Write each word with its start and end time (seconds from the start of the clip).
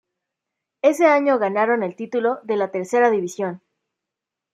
Ese 0.81 1.05
año 1.05 1.37
ganaron 1.37 1.83
el 1.83 1.95
título 1.95 2.39
de 2.41 2.57
la 2.57 2.71
Tercera 2.71 3.11
División. 3.11 3.61